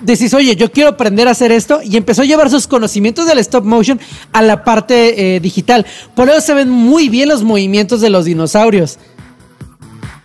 [0.00, 3.38] decís, oye, yo quiero aprender a hacer esto, y empezó a llevar sus conocimientos del
[3.38, 4.00] stop motion
[4.32, 5.86] a la parte eh, digital.
[6.14, 8.98] Por eso se ven muy bien los movimientos de los dinosaurios.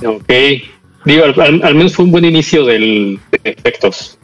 [0.06, 0.32] Ok.
[1.06, 4.18] Digo, al, al- al menos fue un buen inicio del, de efectos.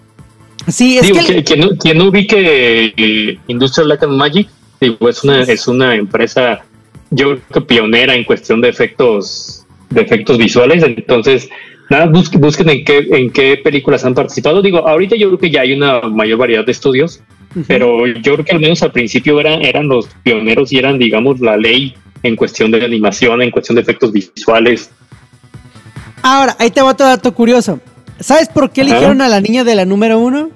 [0.67, 1.35] Sí, es Digo, que...
[1.35, 4.47] que, quien no, quien no ubique eh, Industrial Light and Magic,
[4.79, 6.61] digo, es una, es una empresa,
[7.09, 10.83] yo creo que pionera en cuestión de efectos, de efectos visuales.
[10.83, 11.49] Entonces,
[11.89, 14.61] nada, busquen, busquen en qué, en qué películas han participado.
[14.61, 17.21] Digo, ahorita yo creo que ya hay una mayor variedad de estudios,
[17.67, 21.41] pero yo creo que al menos al principio eran, eran los pioneros y eran, digamos,
[21.41, 24.91] la ley en cuestión de animación, en cuestión de efectos visuales.
[26.23, 27.79] Ahora, ahí te va otro dato curioso.
[28.19, 30.49] ¿Sabes por qué eligieron a la niña de la número uno?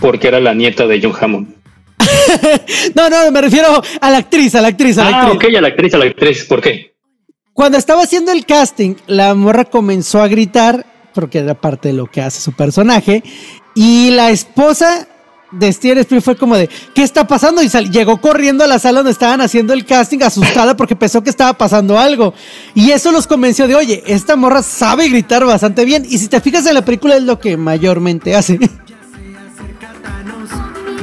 [0.00, 1.54] porque era la nieta de John Hammond.
[2.94, 5.36] No, no, me refiero a la actriz, a la actriz, a la Ah, actriz.
[5.50, 6.94] ok, a la actriz, a la actriz, ¿por qué?
[7.52, 12.06] Cuando estaba haciendo el casting, la morra comenzó a gritar, porque era parte de lo
[12.06, 13.22] que hace su personaje,
[13.74, 15.06] y la esposa
[15.50, 17.62] de Spielberg fue como de, ¿qué está pasando?
[17.62, 21.22] Y sal- llegó corriendo a la sala donde estaban haciendo el casting, asustada porque pensó
[21.22, 22.34] que estaba pasando algo.
[22.74, 26.04] Y eso los convenció de, oye, esta morra sabe gritar bastante bien.
[26.08, 28.58] Y si te fijas en la película es lo que mayormente hace.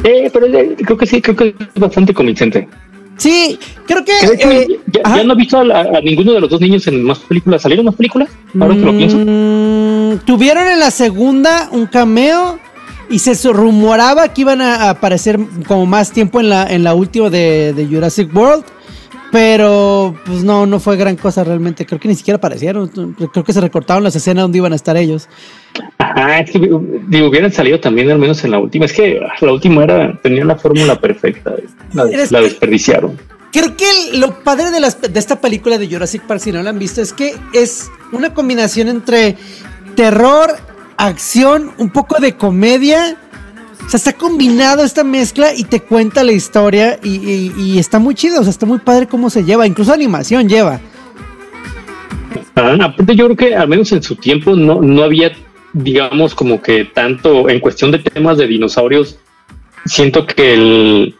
[0.03, 2.69] Eh, pero eh, creo que sí, creo que es bastante convincente.
[3.17, 3.57] Sí,
[3.87, 4.13] creo que...
[4.21, 7.17] Que hecho, eh, ya, no he visto a, ninguno de los dos niños en más
[7.19, 7.63] películas.
[7.63, 8.29] ¿Salieron más películas?
[8.59, 9.17] Ahora que lo pienso.
[9.17, 12.59] Mm, tuvieron en la segunda un cameo
[13.09, 17.29] y se rumoraba que iban a aparecer como más tiempo en la, en la última
[17.29, 18.65] de, de Jurassic World.
[19.29, 21.85] Pero pues no, no fue gran cosa realmente.
[21.85, 22.87] Creo que ni siquiera aparecieron.
[22.87, 25.27] Creo que se recortaron las escenas donde iban a estar ellos.
[25.97, 28.85] Ajá, es que digo, hubieran salido también al menos en la última.
[28.85, 31.55] Es que la última era, tenía la fórmula perfecta.
[31.93, 33.17] La, la desperdiciaron.
[33.51, 36.69] Creo que lo padre de, las, de esta película de Jurassic Park, si no la
[36.69, 39.35] han visto, es que es una combinación entre
[39.95, 40.55] terror,
[40.97, 43.17] acción, un poco de comedia
[43.87, 48.41] o sea, está combinado esta mezcla y te cuenta la historia y, está muy chido,
[48.41, 50.81] o sea, está muy padre cómo se lleva, incluso animación lleva.
[52.53, 55.31] Aparte yo creo que al menos en su tiempo no, no había,
[55.71, 59.19] digamos, como que tanto en cuestión de temas de dinosaurios,
[59.85, 61.15] siento que el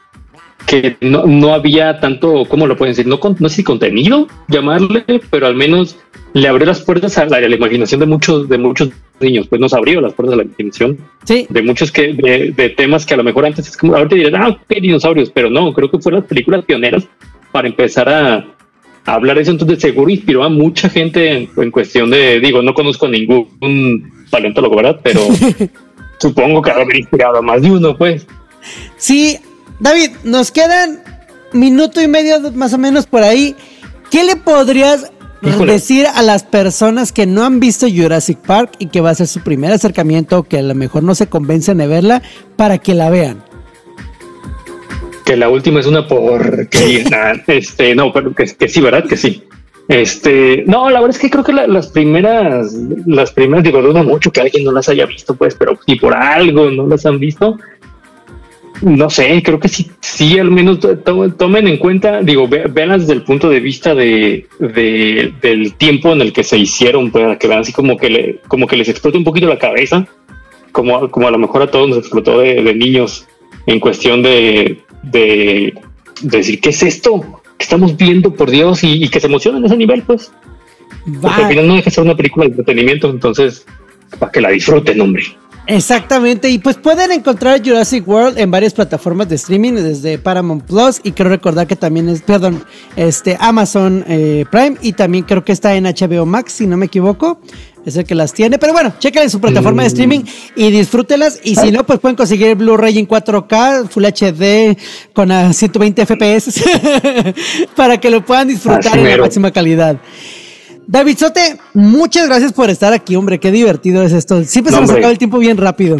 [0.68, 3.08] que no, no había tanto, ¿cómo lo pueden decir?
[3.08, 5.98] No, no sé si contenido, llamarle, pero al menos
[6.34, 8.90] le abrió las puertas a la, imaginación de muchos, de muchos
[9.22, 13.14] niños, pues nos abrió las puertas a la imaginación de muchos que, de, temas que
[13.14, 16.00] a lo mejor antes es como, ahorita dirán, ah, qué dinosaurios, pero no, creo que
[16.00, 17.08] fueron las películas pioneras
[17.52, 18.46] para empezar a,
[19.06, 23.08] hablar de eso, entonces seguro inspiró a mucha gente en, cuestión de, digo, no conozco
[23.08, 25.00] ningún paleontólogo, ¿verdad?
[25.02, 25.22] Pero
[26.20, 28.28] supongo que haber inspirado a más de uno, pues.
[28.98, 29.38] Sí,
[29.80, 31.00] David, nos quedan
[31.54, 33.56] minuto y medio más o menos por ahí.
[34.10, 35.12] ¿Qué le podrías
[35.42, 39.28] decir a las personas que no han visto Jurassic Park y que va a ser
[39.28, 42.22] su primer acercamiento, que a lo mejor no se convencen de verla,
[42.56, 43.44] para que la vean?
[45.26, 47.44] Que la última es una porquería.
[47.48, 49.06] este, no, pero que, sí, ¿verdad?
[49.06, 49.44] Que sí.
[49.90, 52.74] Este, no, la verdad es que creo que las primeras,
[53.06, 56.14] las primeras, digo, dudo mucho que alguien no las haya visto, pues, pero si por
[56.14, 57.58] algo no las han visto,
[58.82, 60.80] no sé, creo que sí, sí, al menos
[61.38, 66.34] tomen en cuenta, digo, vean desde el punto de vista de, del tiempo en el
[66.34, 69.24] que se hicieron, para que vean así como que, le, como que les explote un
[69.24, 70.08] poquito la cabeza,
[70.72, 73.28] como, como a lo mejor a todos nos explotó de, niños
[73.66, 75.74] en cuestión de, de,
[76.22, 77.42] decir, ¿qué es esto?
[77.58, 78.84] que estamos viendo, por Dios?
[78.84, 80.32] Y, que se emocionen a ese nivel, pues.
[81.22, 83.66] Porque al final no deja de ser una película de entretenimiento, entonces,
[84.20, 85.24] para que la disfruten, hombre.
[85.70, 91.02] Exactamente, y pues pueden encontrar Jurassic World en varias plataformas de streaming, desde Paramount Plus,
[91.04, 92.64] y quiero recordar que también es, perdón,
[92.96, 96.86] este Amazon eh, Prime, y también creo que está en HBO Max, si no me
[96.86, 97.42] equivoco,
[97.86, 99.92] es el que las tiene, pero bueno, chequen en su plataforma de mm.
[99.92, 100.20] streaming
[100.56, 104.78] y disfrútelas, y si no, pues pueden conseguir Blu-ray en 4K, Full HD,
[105.12, 106.64] con a 120 FPS,
[107.76, 109.98] para que lo puedan disfrutar en la máxima calidad.
[110.88, 113.40] David Sote, muchas gracias por estar aquí, hombre.
[113.40, 114.42] Qué divertido es esto.
[114.46, 115.98] Siempre se nos acaba el tiempo bien rápido.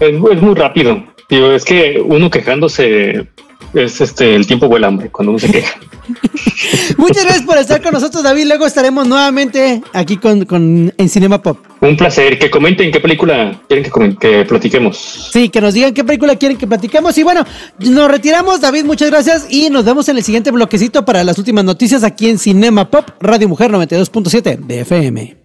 [0.00, 1.04] Es, muy rápido.
[1.30, 3.28] es que uno quejándose
[3.74, 5.78] es este el tiempo vuela, hombre, cuando uno se queja.
[6.96, 8.46] Muchas gracias por estar con nosotros, David.
[8.46, 11.58] Luego estaremos nuevamente aquí con, con en Cinema Pop.
[11.80, 12.38] Un placer.
[12.38, 15.30] Que comenten qué película quieren que, que, platiquemos.
[15.32, 17.16] Sí, que nos digan qué película quieren que platiquemos.
[17.18, 17.44] Y bueno,
[17.78, 18.84] nos retiramos, David.
[18.84, 19.46] Muchas gracias.
[19.50, 23.08] Y nos vemos en el siguiente bloquecito para las últimas noticias aquí en Cinema Pop,
[23.20, 25.36] Radio Mujer 92.7 de FM.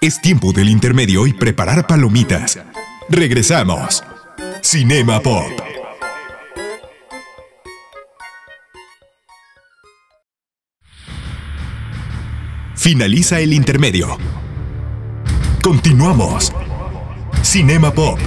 [0.00, 2.58] Es tiempo del intermedio y preparar palomitas.
[3.08, 4.02] Regresamos.
[4.62, 5.73] Cinema Pop.
[12.76, 14.18] Finaliza el intermedio.
[15.62, 16.52] Continuamos.
[17.42, 18.18] Cinema Pop.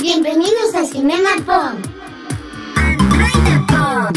[0.00, 1.98] Bienvenidos a Cinema Pop.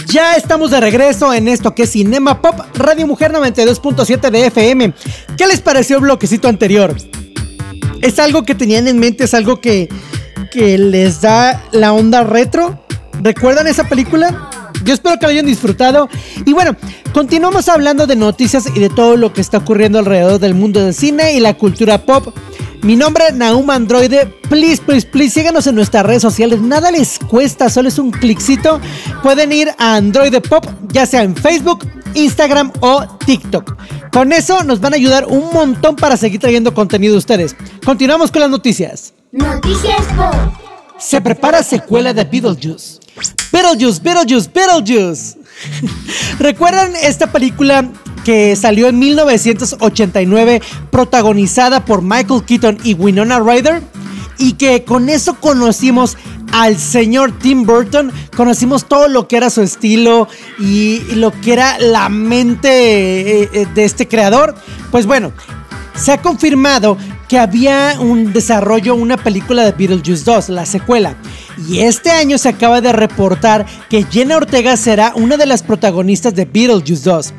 [0.07, 4.93] Ya estamos de regreso en esto que es Cinema Pop, Radio Mujer 92.7 de FM.
[5.37, 6.95] ¿Qué les pareció el bloquecito anterior?
[8.01, 9.25] ¿Es algo que tenían en mente?
[9.25, 9.89] ¿Es algo que,
[10.51, 12.80] que les da la onda retro?
[13.21, 14.49] ¿Recuerdan esa película?
[14.83, 16.09] Yo espero que lo hayan disfrutado.
[16.45, 16.75] Y bueno,
[17.13, 20.93] continuamos hablando de noticias y de todo lo que está ocurriendo alrededor del mundo del
[20.93, 22.33] cine y la cultura pop.
[22.81, 24.25] Mi nombre es Naum Androide.
[24.49, 26.61] Please, please, please, síganos en nuestras redes sociales.
[26.61, 28.81] Nada les cuesta, solo es un cliccito.
[29.21, 33.77] Pueden ir a Androide Pop, ya sea en Facebook, Instagram o TikTok.
[34.11, 37.55] Con eso nos van a ayudar un montón para seguir trayendo contenido a ustedes.
[37.85, 39.13] Continuamos con las noticias.
[39.31, 40.33] Noticias Pop.
[40.97, 43.00] Se prepara secuela de Beetlejuice.
[43.51, 45.37] Beetlejuice, Beetlejuice, Beetlejuice.
[46.39, 47.89] ¿Recuerdan esta película
[48.23, 53.81] que salió en 1989 protagonizada por Michael Keaton y Winona Ryder?
[54.37, 56.17] Y que con eso conocimos
[56.51, 60.27] al señor Tim Burton, conocimos todo lo que era su estilo
[60.59, 64.55] y lo que era la mente eh, eh, de este creador.
[64.89, 65.31] Pues bueno,
[65.95, 66.97] se ha confirmado
[67.31, 71.15] que había un desarrollo, una película de Beetlejuice 2, la secuela.
[71.69, 76.35] Y este año se acaba de reportar que Jenna Ortega será una de las protagonistas
[76.35, 77.33] de Beetlejuice 2.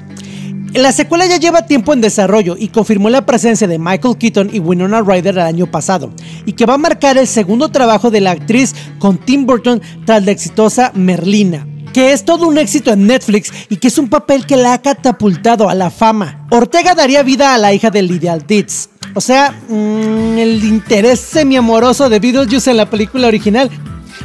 [0.73, 4.61] La secuela ya lleva tiempo en desarrollo y confirmó la presencia de Michael Keaton y
[4.61, 6.11] Winona Ryder el año pasado,
[6.47, 10.25] y que va a marcar el segundo trabajo de la actriz con Tim Burton tras
[10.25, 14.47] la exitosa Merlina que es todo un éxito en Netflix y que es un papel
[14.47, 16.47] que la ha catapultado a la fama.
[16.51, 18.89] Ortega daría vida a la hija de Lydia Ditz.
[19.15, 23.71] O sea, mmm, el interés semi-amoroso de Beetlejuice en la película original.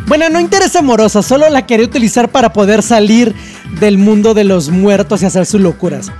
[0.08, 3.36] Bueno, no interés amoroso, solo la quería utilizar para poder salir
[3.80, 6.12] del mundo de los muertos y hacer sus locuras.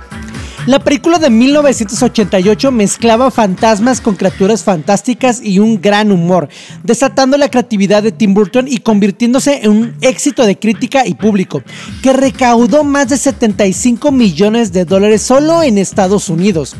[0.68, 6.50] La película de 1988 mezclaba fantasmas con criaturas fantásticas y un gran humor,
[6.82, 11.62] desatando la creatividad de Tim Burton y convirtiéndose en un éxito de crítica y público,
[12.02, 16.76] que recaudó más de 75 millones de dólares solo en Estados Unidos.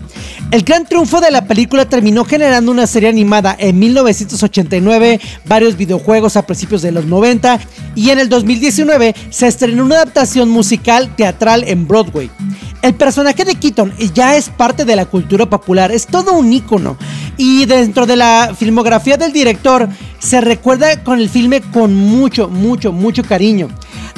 [0.51, 6.36] El gran triunfo de la película terminó generando una serie animada en 1989, varios videojuegos
[6.36, 7.59] a principios de los 90
[7.95, 12.30] y en el 2019 se estrenó una adaptación musical teatral en Broadway.
[12.81, 16.97] El personaje de Keaton ya es parte de la cultura popular, es todo un ícono.
[17.37, 19.89] Y dentro de la filmografía del director
[20.20, 23.68] se recuerda con el filme con mucho, mucho, mucho cariño.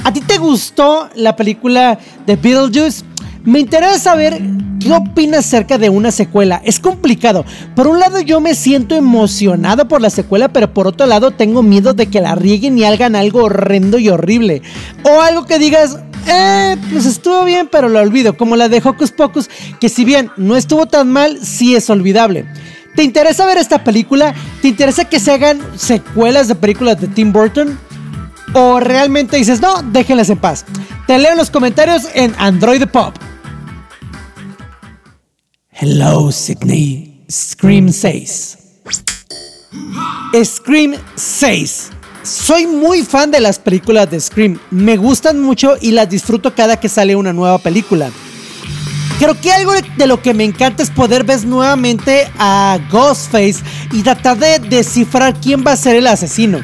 [0.05, 3.05] ¿A ti te gustó la película de Beetlejuice?
[3.45, 4.41] Me interesa saber
[4.81, 6.61] qué opinas acerca de una secuela.
[6.65, 7.47] Es complicado.
[7.75, 11.63] Por un lado yo me siento emocionado por la secuela, pero por otro lado tengo
[11.63, 14.61] miedo de que la rieguen y hagan algo horrendo y horrible.
[15.05, 18.37] O algo que digas, eh, pues estuvo bien, pero lo olvido.
[18.37, 19.49] Como la de Hocus Pocus,
[19.81, 22.47] que si bien no estuvo tan mal, sí es olvidable.
[22.97, 24.35] ¿Te interesa ver esta película?
[24.62, 27.79] ¿Te interesa que se hagan secuelas de películas de Tim Burton?
[28.53, 30.64] ¿O realmente dices, no, déjenlas en paz?
[31.07, 33.14] Te leo en los comentarios en Android Pop.
[35.71, 37.25] Hello, Sydney.
[37.31, 38.59] Scream 6.
[40.45, 41.91] Scream 6.
[42.31, 44.61] Soy muy fan de las películas de Scream.
[44.70, 48.09] Me gustan mucho y las disfruto cada que sale una nueva película.
[49.18, 53.57] Creo que algo de lo que me encanta es poder ver nuevamente a Ghostface
[53.91, 56.61] y tratar de descifrar quién va a ser el asesino.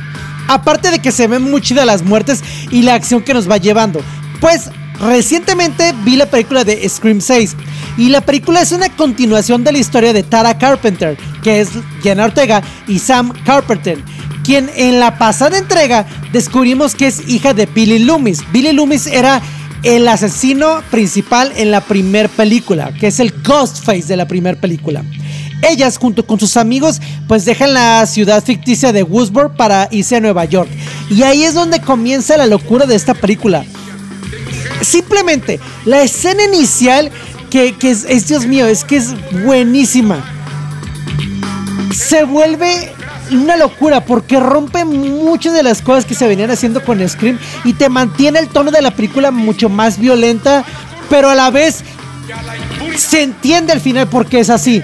[0.46, 3.56] Aparte de que se ven muy chidas las muertes y la acción que nos va
[3.56, 4.00] llevando.
[4.40, 7.56] Pues recientemente vi la película de Scream 6
[7.98, 11.70] y la película es una continuación de la historia de Tara Carpenter, que es
[12.04, 13.98] Jenna Ortega, y Sam Carpenter
[14.46, 18.44] quien en la pasada entrega descubrimos que es hija de Billy Loomis.
[18.52, 19.42] Billy Loomis era
[19.82, 25.02] el asesino principal en la primera película, que es el Ghostface de la primera película.
[25.68, 30.20] Ellas, junto con sus amigos, pues dejan la ciudad ficticia de Woodsboro para irse a
[30.20, 30.70] Nueva York.
[31.10, 33.64] Y ahí es donde comienza la locura de esta película.
[34.80, 37.10] Simplemente, la escena inicial,
[37.50, 40.24] que, es, es, Dios mío, es que es buenísima.
[41.92, 42.95] Se vuelve
[43.30, 47.74] una locura porque rompe muchas de las cosas que se venían haciendo con Scream y
[47.74, 50.64] te mantiene el tono de la película mucho más violenta,
[51.08, 51.84] pero a la vez
[52.96, 54.82] se entiende al final por qué es así.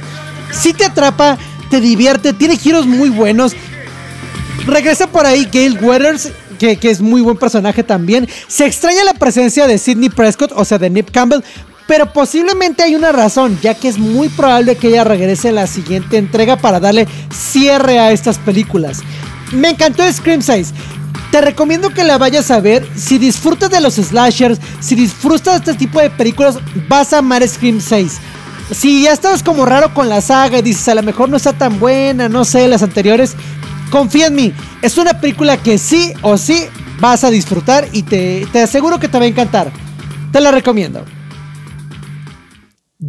[0.53, 1.39] Si te atrapa,
[1.71, 3.55] te divierte, tiene giros muy buenos.
[4.67, 8.29] Regresa por ahí Gail Weathers, que, que, es muy buen personaje también.
[8.47, 11.43] Se extraña la presencia de Sidney Prescott, o sea, de Nip Campbell,
[11.87, 15.67] pero posiblemente hay una razón, ya que es muy probable que ella regrese en la
[15.67, 19.01] siguiente entrega para darle cierre a estas películas.
[19.53, 20.73] Me encantó Scream 6.
[21.31, 22.87] Te recomiendo que la vayas a ver.
[22.97, 26.59] Si disfrutas de los slashers, si disfrutas de este tipo de películas,
[26.89, 28.19] vas a amar Scream 6.
[28.71, 31.53] Si ya estás como raro con la saga y dices a lo mejor no está
[31.53, 33.35] tan buena, no sé, las anteriores,
[33.91, 34.55] confía en mí.
[34.81, 36.65] Es una película que sí o sí
[37.01, 39.71] vas a disfrutar y te, te aseguro que te va a encantar.
[40.33, 41.05] Te la recomiendo.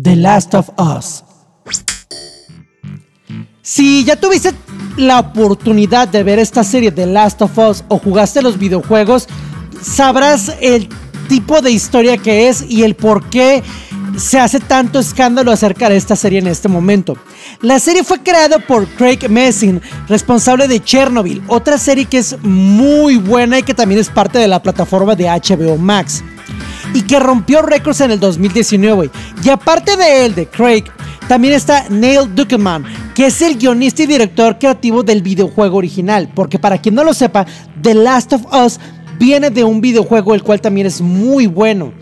[0.01, 1.23] The Last of Us.
[3.61, 4.53] Si ya tuviste
[4.97, 9.27] la oportunidad de ver esta serie The Last of Us o jugaste los videojuegos,
[9.81, 10.89] sabrás el
[11.29, 13.61] tipo de historia que es y el por qué
[14.17, 17.15] se hace tanto escándalo acerca de esta serie en este momento.
[17.61, 23.17] La serie fue creada por Craig Messin, responsable de Chernobyl, otra serie que es muy
[23.17, 26.23] buena y que también es parte de la plataforma de HBO Max
[26.93, 29.09] y que rompió récords en el 2019.
[29.43, 30.83] Y aparte de él, de Craig,
[31.27, 32.85] también está Neil Dukeman,
[33.15, 36.29] que es el guionista y director creativo del videojuego original.
[36.33, 37.45] Porque para quien no lo sepa,
[37.81, 38.79] The Last of Us
[39.17, 41.93] viene de un videojuego el cual también es muy bueno.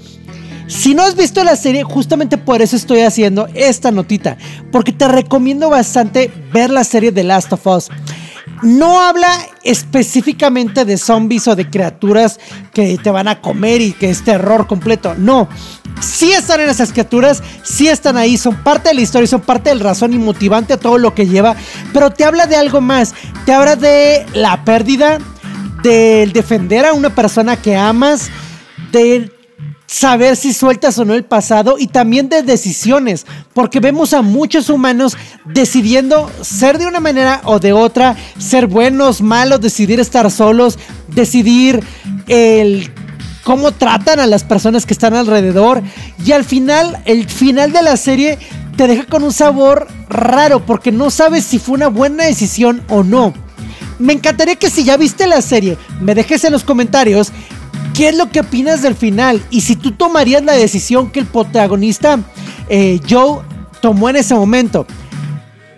[0.67, 4.37] Si no has visto la serie, justamente por eso estoy haciendo esta notita,
[4.71, 7.89] porque te recomiendo bastante ver la serie The Last of Us
[8.62, 9.30] no habla
[9.64, 12.39] específicamente de zombies o de criaturas
[12.74, 15.16] que te van a comer y que es terror completo.
[15.18, 15.47] No.
[15.99, 19.70] sí están en esas criaturas, sí están ahí, son parte de la historia, son parte
[19.70, 21.55] del razón y motivante a todo lo que lleva,
[21.93, 23.14] pero te habla de algo más,
[23.45, 25.20] te habla de la pérdida,
[25.84, 28.30] del defender a una persona que amas,
[28.91, 29.32] de
[29.91, 34.69] saber si sueltas o no el pasado y también de decisiones, porque vemos a muchos
[34.69, 40.79] humanos decidiendo ser de una manera o de otra, ser buenos, malos, decidir estar solos,
[41.09, 41.83] decidir
[42.29, 42.89] el
[43.43, 45.83] cómo tratan a las personas que están alrededor
[46.23, 48.39] y al final, el final de la serie
[48.77, 53.03] te deja con un sabor raro porque no sabes si fue una buena decisión o
[53.03, 53.33] no.
[53.99, 57.33] Me encantaría que si ya viste la serie, me dejes en los comentarios
[57.93, 61.25] qué es lo que opinas del final y si tú tomarías la decisión que el
[61.25, 62.19] protagonista
[62.69, 63.41] eh, Joe
[63.81, 64.85] tomó en ese momento.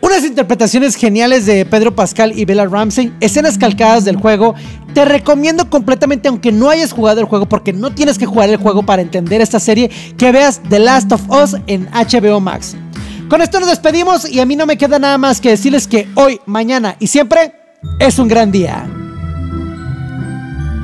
[0.01, 4.53] Unas interpretaciones geniales de Pedro Pascal y Bella Ramsey, escenas calcadas del juego.
[4.93, 8.57] Te recomiendo completamente, aunque no hayas jugado el juego, porque no tienes que jugar el
[8.57, 12.75] juego para entender esta serie, que veas The Last of Us en HBO Max.
[13.29, 16.07] Con esto nos despedimos y a mí no me queda nada más que decirles que
[16.15, 17.53] hoy, mañana y siempre
[17.97, 18.85] es un gran día.